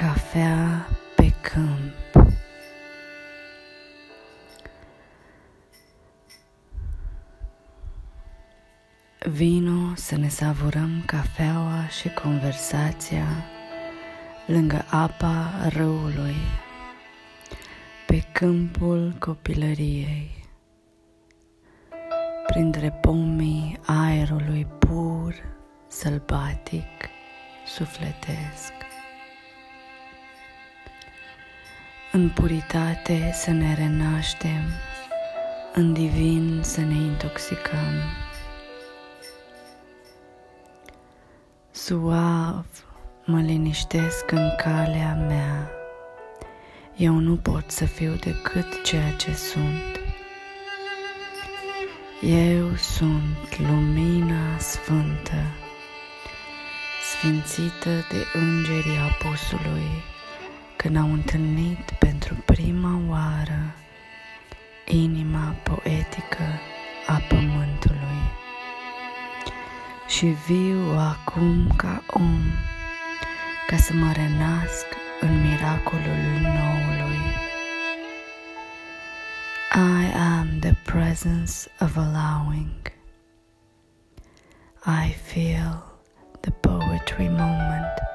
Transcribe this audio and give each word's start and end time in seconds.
Cafea 0.00 0.88
pe 1.16 1.32
câmp 1.40 2.28
Vino 9.32 9.94
să 9.94 10.16
ne 10.16 10.28
savurăm 10.28 11.02
cafeaua 11.06 11.86
și 11.88 12.08
conversația 12.08 13.26
lângă 14.46 14.84
apa 14.90 15.68
râului, 15.68 16.36
pe 18.06 18.24
câmpul 18.32 19.16
copilăriei, 19.18 20.48
printre 22.46 22.90
pomii 22.90 23.78
aerului 23.86 24.66
pur, 24.78 25.34
sălbatic, 25.88 27.08
sufletesc. 27.66 28.79
În 32.12 32.28
puritate 32.28 33.30
să 33.34 33.50
ne 33.50 33.74
renaștem, 33.74 34.62
în 35.74 35.92
divin 35.92 36.60
să 36.62 36.80
ne 36.80 36.94
intoxicăm. 36.94 37.94
Suav 41.70 42.66
mă 43.24 43.40
liniștesc 43.40 44.30
în 44.30 44.50
calea 44.56 45.14
mea. 45.28 45.70
Eu 46.96 47.12
nu 47.12 47.36
pot 47.36 47.70
să 47.70 47.84
fiu 47.84 48.12
decât 48.12 48.82
ceea 48.84 49.12
ce 49.12 49.34
sunt. 49.34 50.00
Eu 52.22 52.74
sunt 52.74 53.58
lumina 53.58 54.58
sfântă, 54.58 55.42
sfințită 57.02 57.90
de 58.10 58.24
îngerii 58.32 58.98
apusului, 58.98 59.88
când 60.82 60.96
au 60.96 61.12
întâlnit 61.12 61.90
pentru 61.98 62.34
prima 62.44 63.00
oară 63.08 63.74
inima 64.84 65.54
poetică 65.62 66.60
a 67.06 67.20
pământului. 67.28 68.22
Și 70.06 70.26
viu 70.26 70.98
acum 70.98 71.72
ca 71.76 72.02
om, 72.10 72.40
ca 73.66 73.76
să 73.76 73.92
mă 73.94 74.12
renasc 74.12 74.86
în 75.20 75.40
miracolul 75.40 76.40
noului. 76.42 77.20
I 79.74 80.12
am 80.14 80.58
the 80.60 80.74
presence 80.84 81.52
of 81.80 81.96
allowing. 81.96 82.92
I 84.86 85.12
feel 85.12 86.00
the 86.40 86.50
poetry 86.50 87.28
moment 87.28 88.09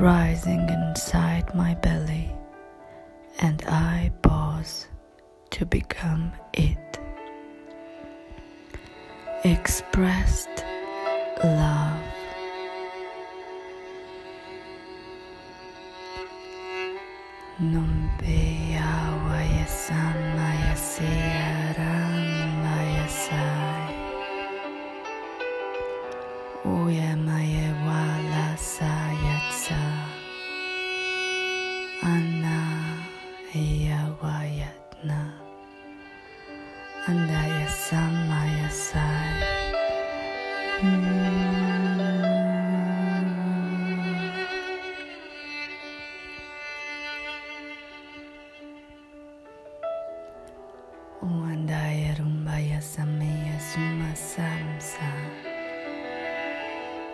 rising 0.00 0.68
inside 0.68 1.54
my 1.54 1.74
belly, 1.74 2.34
and 3.40 3.62
I 3.66 4.12
pause 4.22 4.86
to 5.50 5.66
become 5.66 6.32
it. 6.54 6.98
Expressed 9.44 10.64
love. 11.44 12.02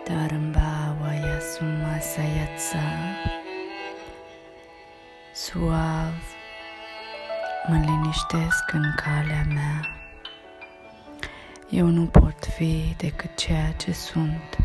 Darambawaya 0.09 1.37
suma 1.39 1.99
sayatsa 2.01 2.81
Suav 5.33 6.13
mă 7.67 7.75
liniștesc 7.85 8.73
în 8.73 8.93
calea 8.95 9.45
mea. 9.53 9.85
Eu 11.69 11.85
nu 11.85 12.05
pot 12.05 12.45
fi 12.45 12.95
decât 12.97 13.35
ceea 13.35 13.71
ce 13.71 13.91
sunt. 13.91 14.57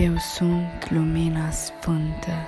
Eu 0.00 0.16
sunt 0.16 0.90
lumina 0.90 1.50
sfântă 1.50 2.46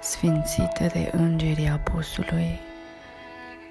sfințită 0.00 0.86
de 0.92 1.10
îngerii 1.12 1.68
apusului 1.68 2.60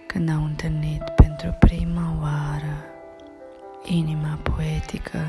când 0.06 0.30
au 0.30 0.44
întâlnit 0.44 1.04
pentru 1.10 1.56
prima 1.60 2.18
oară 2.22 2.95
inima 3.86 4.40
poetică 4.44 5.20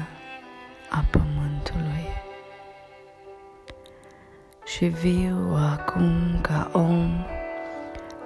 a 0.91 1.05
pământului. 1.11 2.07
Și 4.65 4.85
viu 4.85 5.55
acum 5.55 6.41
ca 6.41 6.71
om 6.73 7.25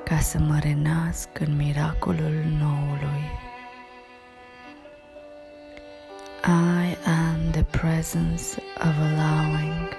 ca 0.05 0.19
să 0.19 0.39
mă 0.39 0.59
renasc 0.63 1.29
în 1.39 1.57
miracolul 1.57 2.45
noului. 2.59 3.25
I 6.45 6.97
am 7.05 7.51
the 7.51 7.63
presence 7.63 8.63
of 8.77 8.95
allowing. 8.99 9.97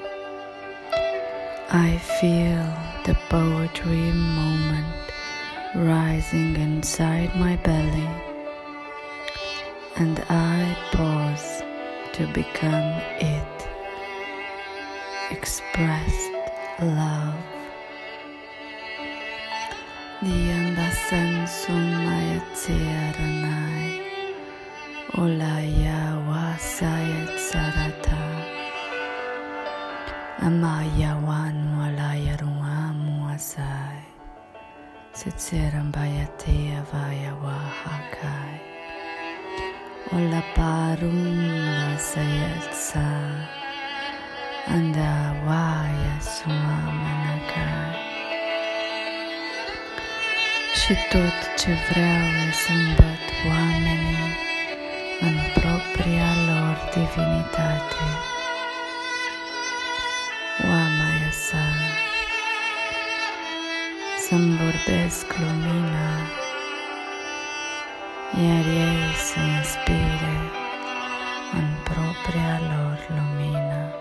I 1.71 1.97
feel 1.97 2.65
the 3.03 3.15
poetry 3.29 4.11
moment 4.13 5.01
rising 5.75 6.57
inside 6.57 7.31
my 7.35 7.55
belly, 7.63 8.09
and 9.97 10.19
I 10.29 10.77
pause 10.91 11.63
to 12.13 12.27
become 12.33 12.91
it. 13.19 13.57
Expressed 15.31 16.31
love. 16.79 17.35
Diambasan 20.21 21.49
sumaya 21.49 22.39
tsiaranai, 22.53 23.89
olaya 25.17 26.13
wasayat 26.29 27.33
sarata. 27.41 28.21
Amaya 30.45 31.17
wan 31.25 31.57
walaya 31.77 32.37
ruamu 32.37 33.33
asai. 33.33 34.05
Sitsiram 35.13 35.91
bayate 35.91 36.77
avaya 36.77 37.33
wahakai. 37.41 38.70
Ola 40.13 40.43
parum 40.55 41.19
wasayatsa. 41.71 43.07
Anda 44.67 45.13
waya 45.47 46.15
suamanakai. 46.19 47.95
Și 50.79 50.93
tot 51.11 51.37
ce 51.59 51.71
vreau 51.89 52.25
e 52.47 52.51
să 52.63 52.71
îmbăt 52.71 53.23
oamenii 53.49 54.29
în 55.27 55.35
propria 55.53 56.29
lor 56.47 56.75
divinitate. 56.93 58.05
Oamea 60.69 61.31
sa, 61.31 61.65
să-mi 64.27 64.57
vorbesc 64.57 65.25
lumina, 65.39 66.40
iar 68.39 68.65
ei 68.65 69.13
să 69.15 69.39
inspire 69.39 70.35
în 71.53 71.69
propria 71.83 72.59
lor 72.59 73.07
lumină. 73.09 73.93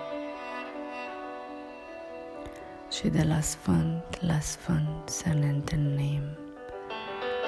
Și 2.91 3.09
de 3.09 3.23
la 3.23 3.41
sfânt 3.41 4.21
la 4.21 4.41
sfânt 4.41 5.09
să 5.09 5.29
ne 5.29 5.49
întâlnim, 5.49 6.23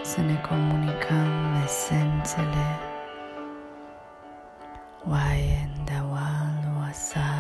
să 0.03 0.21
ne 0.21 0.41
comunicăm 0.49 1.63
esențele 1.65 2.91
Waenda 5.05 5.99
wal 6.11 6.79
wasaya 6.79 7.23
rapaya 7.23 7.32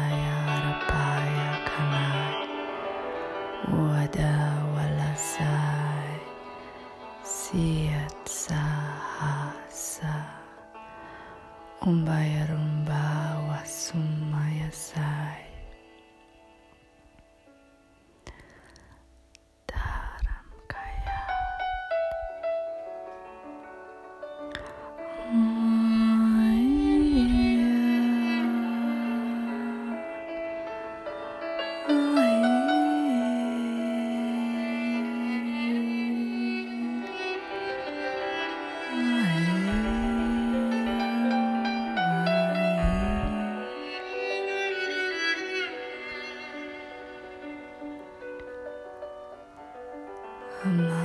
Om 11.84 12.04
Bayarumba 12.04 13.42
o 13.42 14.70
Sai. 14.70 15.11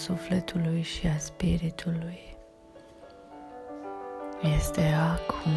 sufletului 0.00 0.82
și 0.82 1.06
a 1.06 1.18
spiritului. 1.18 2.20
Este 4.56 4.94
acum 5.12 5.52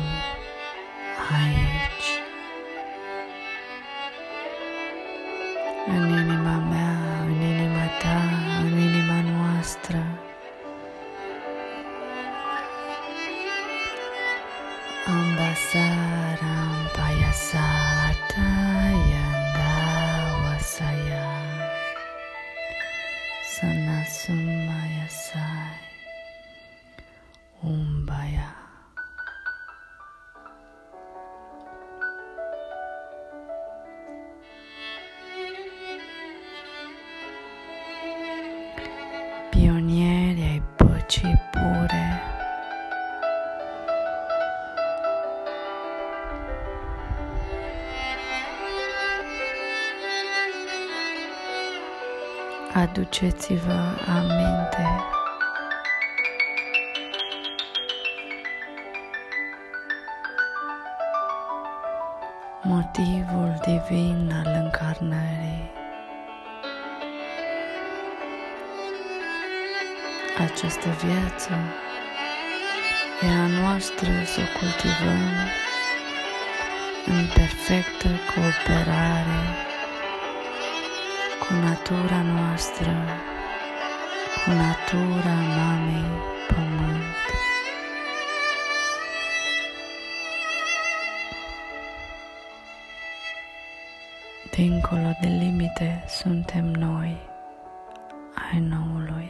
aici, 1.32 2.10
în 5.88 6.10
inima 6.10 6.58
mea, 6.58 7.24
în 7.26 7.42
inima 7.42 7.86
ta, 8.02 8.22
în 8.64 8.78
inima 8.78 9.22
noastră. 9.22 10.04
Ambasara, 15.08 16.13
Umbaya. 27.64 28.56
Pionieri 39.50 40.42
ai 40.42 40.64
poci 40.76 41.22
pure. 41.52 42.22
Adduceți-vă 52.74 53.72
a 54.08 54.22
mente 54.22 55.23
motivul 62.66 63.60
divin 63.66 64.32
al 64.46 64.62
încarnării. 64.64 65.72
Această 70.38 70.90
viață 71.04 71.52
e 73.22 73.28
a 73.28 73.48
noastră 73.48 74.10
să 74.26 74.40
o 74.40 74.58
cultivăm 74.60 75.32
în 77.06 77.26
perfectă 77.34 78.08
cooperare 78.34 79.44
cu 81.40 81.54
natura 81.54 82.22
noastră, 82.22 83.06
cu 84.44 84.50
natura 84.52 85.36
mamei 85.58 86.12
pământ. 86.48 87.53
Dincolo 94.56 95.18
de 95.22 95.28
limite 95.28 96.04
suntem 96.08 96.66
noi, 96.66 97.18
ai 98.52 98.60
noului. 98.60 99.30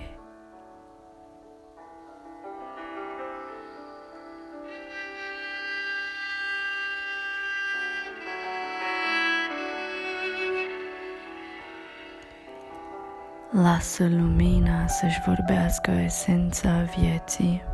Lasă 13.52 14.08
lumina 14.08 14.88
să-și 14.88 15.22
vorbească 15.26 15.92
esența 15.92 16.82
vieții. 16.98 17.73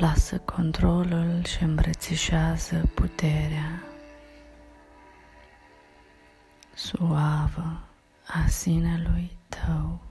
Lasă 0.00 0.38
controlul 0.38 1.44
și 1.44 1.62
îmbrățișează 1.62 2.90
puterea 2.94 3.82
suavă 6.74 7.80
a 8.26 8.46
sinelui 8.48 9.30
tău. 9.48 10.09